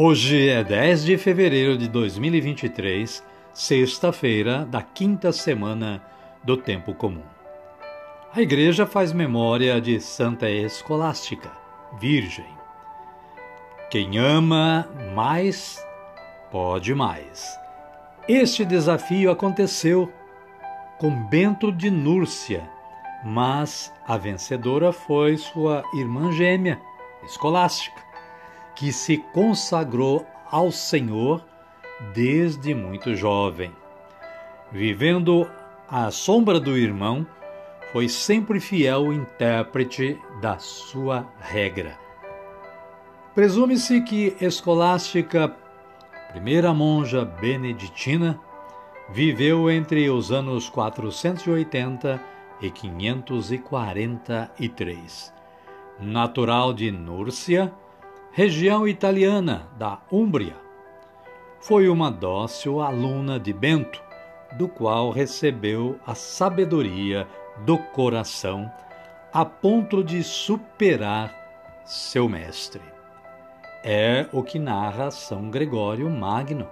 [0.00, 3.20] Hoje é 10 de fevereiro de 2023,
[3.52, 6.00] sexta-feira da quinta semana
[6.40, 7.24] do Tempo Comum.
[8.32, 11.50] A Igreja faz memória de Santa Escolástica,
[11.98, 12.46] Virgem.
[13.90, 15.84] Quem ama mais,
[16.52, 17.58] pode mais.
[18.28, 20.08] Este desafio aconteceu
[20.98, 22.70] com Bento de Núrcia,
[23.24, 26.80] mas a vencedora foi sua irmã gêmea,
[27.24, 28.07] Escolástica
[28.78, 31.44] que se consagrou ao Senhor
[32.14, 33.72] desde muito jovem.
[34.70, 35.50] Vivendo
[35.88, 37.26] à sombra do irmão,
[37.92, 41.98] foi sempre fiel intérprete da sua regra.
[43.34, 45.52] Presume-se que Escolástica,
[46.30, 48.38] primeira monja beneditina,
[49.10, 52.22] viveu entre os anos 480
[52.60, 55.34] e 543.
[55.98, 57.72] Natural de Núrcia,
[58.32, 60.56] região italiana da Úmbria.
[61.60, 64.02] Foi uma dócil aluna de Bento,
[64.52, 67.26] do qual recebeu a sabedoria
[67.64, 68.70] do coração
[69.32, 71.34] a ponto de superar
[71.84, 72.82] seu mestre.
[73.82, 76.68] É o que narra São Gregório Magno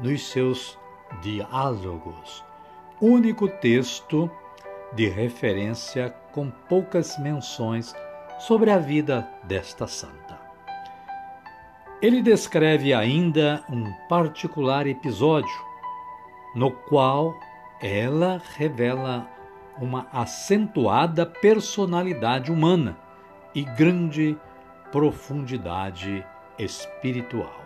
[0.00, 0.78] nos seus
[1.20, 2.42] Diálogos,
[3.00, 4.30] único texto
[4.94, 7.94] de referência com poucas menções
[8.38, 10.21] sobre a vida desta santa.
[12.02, 15.54] Ele descreve ainda um particular episódio
[16.52, 17.32] no qual
[17.80, 19.28] ela revela
[19.80, 22.98] uma acentuada personalidade humana
[23.54, 24.36] e grande
[24.90, 26.26] profundidade
[26.58, 27.62] espiritual.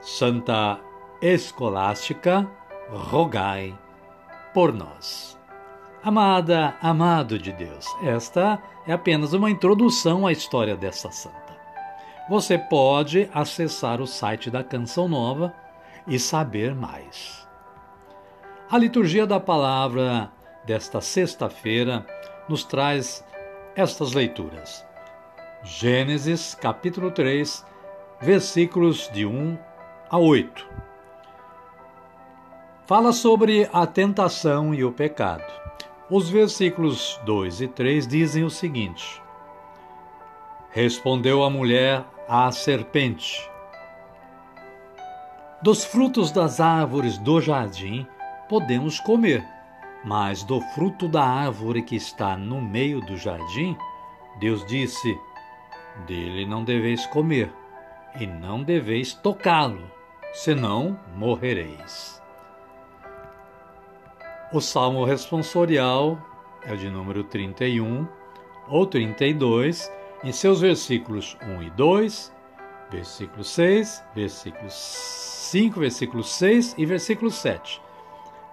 [0.00, 0.80] Santa
[1.20, 2.50] Escolástica,
[2.88, 3.78] rogai
[4.54, 5.38] por nós.
[6.02, 11.49] Amada, amado de Deus, esta é apenas uma introdução à história dessa santa
[12.30, 15.52] você pode acessar o site da Canção Nova
[16.06, 17.44] e saber mais.
[18.70, 20.30] A liturgia da palavra
[20.64, 22.06] desta sexta-feira
[22.48, 23.24] nos traz
[23.74, 24.86] estas leituras.
[25.64, 27.66] Gênesis, capítulo 3,
[28.20, 29.58] versículos de 1
[30.08, 30.68] a 8.
[32.86, 35.52] Fala sobre a tentação e o pecado.
[36.08, 39.20] Os versículos 2 e 3 dizem o seguinte:
[40.72, 43.50] Respondeu a mulher à serpente:
[45.60, 48.06] Dos frutos das árvores do jardim
[48.48, 49.44] podemos comer,
[50.04, 53.76] mas do fruto da árvore que está no meio do jardim,
[54.38, 55.18] Deus disse:
[56.06, 57.52] Dele não deveis comer,
[58.20, 59.90] e não deveis tocá-lo,
[60.32, 62.22] senão morrereis.
[64.52, 66.16] O salmo responsorial
[66.62, 68.06] é o de número 31
[68.68, 69.90] ou 32
[70.22, 72.32] em seus versículos 1 e 2,
[72.90, 77.80] versículo 6, versículo 5, versículo 6 e versículo 7,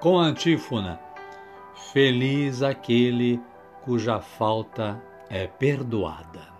[0.00, 1.00] com a antífona:
[1.92, 3.40] Feliz aquele
[3.82, 6.54] cuja falta é perdoada.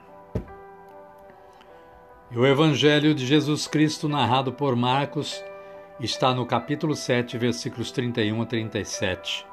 [2.30, 5.42] E o Evangelho de Jesus Cristo, narrado por Marcos,
[6.00, 9.46] está no capítulo 7, versículos 31 a 37.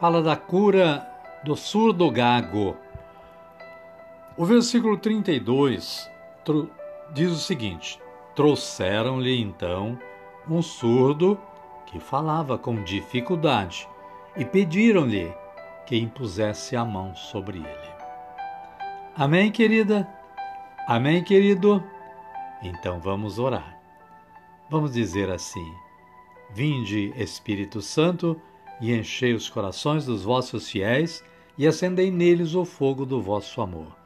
[0.00, 1.06] Fala da cura
[1.44, 2.76] do surdo gago
[4.36, 6.10] o versículo 32
[7.12, 8.00] diz o seguinte:
[8.34, 9.98] Trouxeram-lhe então
[10.48, 11.38] um surdo
[11.86, 13.88] que falava com dificuldade
[14.36, 15.32] e pediram-lhe
[15.86, 17.96] que impusesse a mão sobre ele.
[19.16, 20.06] Amém, querida?
[20.86, 21.82] Amém, querido?
[22.62, 23.78] Então vamos orar.
[24.68, 25.72] Vamos dizer assim:
[26.50, 28.40] Vinde, Espírito Santo,
[28.80, 31.24] e enchei os corações dos vossos fiéis
[31.56, 34.05] e acendei neles o fogo do vosso amor.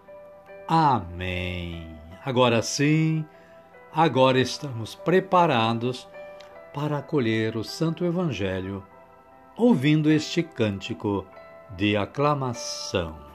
[0.73, 1.85] Amém.
[2.23, 3.25] Agora sim,
[3.93, 6.07] agora estamos preparados
[6.73, 8.81] para acolher o Santo Evangelho,
[9.57, 11.27] ouvindo este cântico
[11.75, 13.30] de aclamação.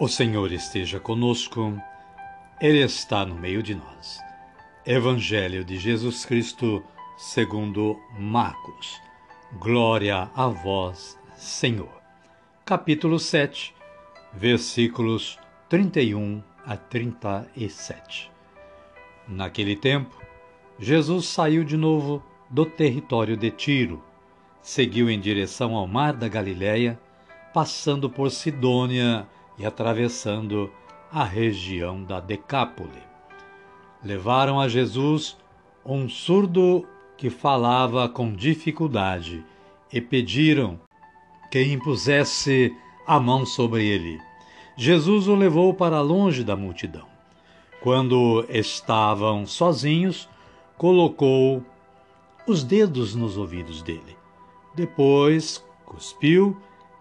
[0.00, 1.76] O Senhor esteja conosco,
[2.60, 4.20] Ele está no meio de nós.
[4.86, 6.84] Evangelho de Jesus Cristo,
[7.16, 9.00] segundo Marcos.
[9.54, 12.00] Glória a vós, Senhor.
[12.64, 13.74] Capítulo 7,
[14.32, 15.36] versículos
[15.68, 18.30] 31 a 37.
[19.26, 20.16] Naquele tempo,
[20.78, 24.00] Jesus saiu de novo do território de Tiro,
[24.62, 26.96] seguiu em direção ao mar da Galiléia,
[27.52, 29.26] passando por Sidônia
[29.58, 30.70] e atravessando
[31.10, 33.02] a região da Decápole.
[34.02, 35.36] Levaram a Jesus
[35.84, 39.44] um surdo que falava com dificuldade
[39.92, 40.78] e pediram
[41.50, 42.74] que impusesse
[43.06, 44.20] a mão sobre ele.
[44.76, 47.06] Jesus o levou para longe da multidão.
[47.80, 50.28] Quando estavam sozinhos,
[50.76, 51.64] colocou
[52.46, 54.16] os dedos nos ouvidos dele.
[54.74, 56.56] Depois cuspiu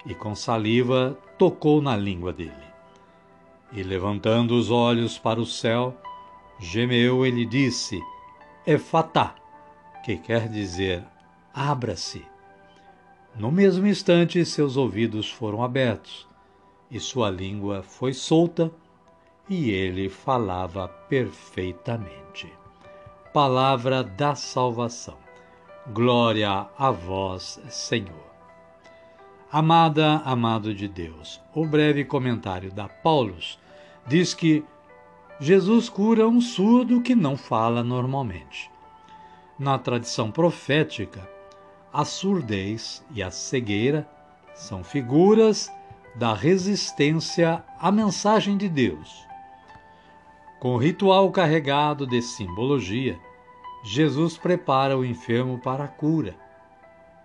[0.08, 2.54] e com saliva tocou na língua dele.
[3.74, 5.96] E levantando os olhos para o céu,
[6.58, 8.02] gemeu e lhe disse:
[8.66, 9.36] Efatá,
[10.04, 11.04] que quer dizer
[11.54, 12.26] abra-se.
[13.36, 16.28] No mesmo instante, seus ouvidos foram abertos
[16.90, 18.72] e sua língua foi solta
[19.50, 22.52] e ele falava perfeitamente.
[23.34, 25.18] Palavra da salvação.
[25.94, 28.27] Glória a vós, Senhor.
[29.50, 33.58] Amada, amado de Deus, o breve comentário da Paulus
[34.06, 34.62] diz que
[35.40, 38.70] Jesus cura um surdo que não fala normalmente.
[39.58, 41.26] Na tradição profética,
[41.94, 44.06] a surdez e a cegueira
[44.54, 45.72] são figuras
[46.14, 49.26] da resistência à mensagem de Deus.
[50.60, 53.18] Com o ritual carregado de simbologia,
[53.82, 56.36] Jesus prepara o enfermo para a cura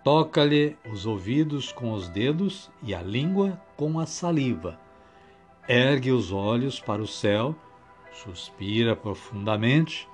[0.03, 4.77] Toca-lhe os ouvidos com os dedos e a língua com a saliva.
[5.65, 7.55] Ergue os olhos para o céu,
[8.11, 10.05] suspira profundamente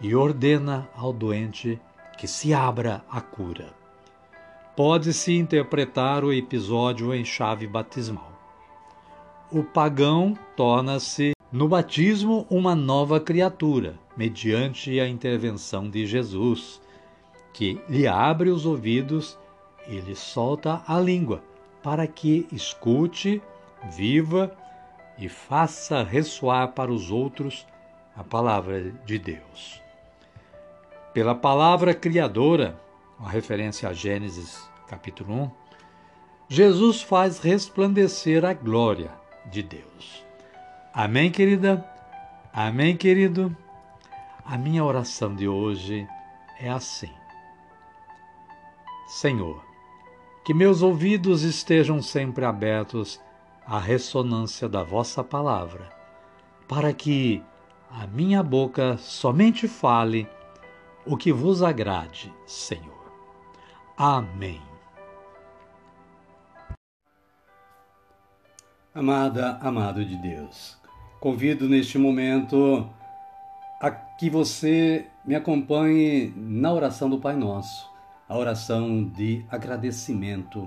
[0.00, 1.80] e ordena ao doente
[2.18, 3.72] que se abra a cura.
[4.74, 8.32] Pode-se interpretar o episódio em chave batismal.
[9.52, 16.81] O pagão torna-se no batismo uma nova criatura, mediante a intervenção de Jesus
[17.52, 19.38] que lhe abre os ouvidos
[19.86, 21.42] e lhe solta a língua,
[21.82, 23.42] para que escute,
[23.90, 24.56] viva
[25.18, 27.66] e faça ressoar para os outros
[28.16, 29.80] a palavra de Deus.
[31.12, 32.80] Pela palavra criadora,
[33.18, 35.50] uma referência a Gênesis capítulo 1,
[36.48, 39.10] Jesus faz resplandecer a glória
[39.46, 40.24] de Deus.
[40.92, 41.84] Amém, querida?
[42.52, 43.56] Amém, querido?
[44.44, 46.06] A minha oração de hoje
[46.60, 47.21] é assim.
[49.12, 49.62] Senhor,
[50.42, 53.20] que meus ouvidos estejam sempre abertos
[53.66, 55.92] à ressonância da vossa palavra,
[56.66, 57.42] para que
[57.90, 60.26] a minha boca somente fale
[61.04, 63.12] o que vos agrade, Senhor.
[63.98, 64.62] Amém.
[68.94, 70.78] Amada, amado de Deus,
[71.20, 72.88] convido neste momento
[73.78, 77.91] a que você me acompanhe na oração do Pai Nosso
[78.32, 80.66] a oração de agradecimento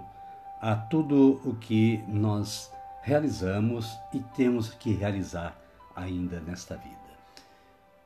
[0.62, 5.60] a tudo o que nós realizamos e temos que realizar
[5.96, 6.96] ainda nesta vida.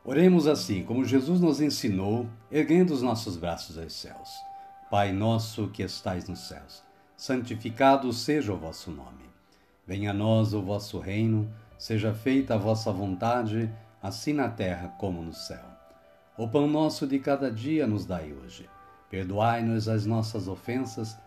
[0.06, 4.30] Oremos assim, como Jesus nos ensinou, erguendo os nossos braços aos céus.
[4.90, 6.82] Pai nosso que estais nos céus,
[7.18, 9.30] santificado seja o vosso nome.
[9.86, 13.70] Venha a nós o vosso reino, seja feita a vossa vontade,
[14.02, 15.66] assim na terra como no céu.
[16.38, 18.70] O pão nosso de cada dia nos dai hoje.
[19.10, 21.18] Perdoai-nos as nossas ofensas,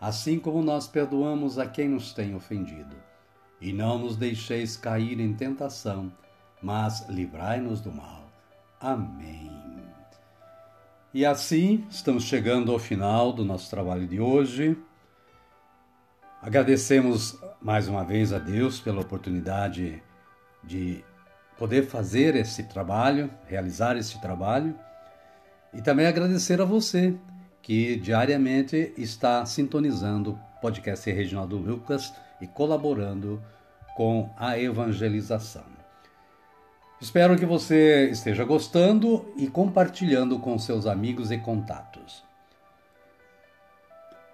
[0.00, 2.96] assim como nós perdoamos a quem nos tem ofendido.
[3.60, 6.12] E não nos deixeis cair em tentação,
[6.62, 8.24] mas livrai-nos do mal.
[8.80, 9.50] Amém.
[11.14, 14.76] E assim estamos chegando ao final do nosso trabalho de hoje.
[16.40, 20.02] Agradecemos mais uma vez a Deus pela oportunidade
[20.64, 21.04] de
[21.58, 24.74] poder fazer esse trabalho, realizar esse trabalho,
[25.72, 27.14] e também agradecer a você
[27.62, 33.40] que diariamente está sintonizando o podcast Reginaldo Lucas e colaborando
[33.96, 35.64] com a evangelização.
[37.00, 42.22] Espero que você esteja gostando e compartilhando com seus amigos e contatos.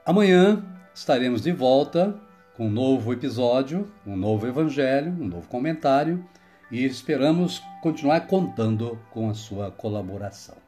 [0.04, 2.18] Amanhã estaremos de volta
[2.56, 6.25] com um novo episódio, um novo evangelho, um novo comentário
[6.70, 10.67] e esperamos continuar contando com a sua colaboração.